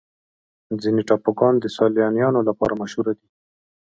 ځینې 0.81 1.01
ټاپوګان 1.07 1.55
د 1.59 1.65
سیلانیانو 1.75 2.39
لپاره 2.49 2.73
مشهوره 2.81 3.11
دي. 3.17 3.27